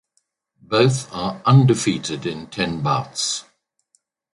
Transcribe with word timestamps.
Both 0.63 1.13
are 1.13 1.43
undefeated 1.45 2.25
in 2.25 2.47
ten 2.47 2.81
bouts. 2.81 3.43